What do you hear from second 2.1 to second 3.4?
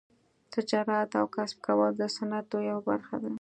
سنتو یوه برخه ده.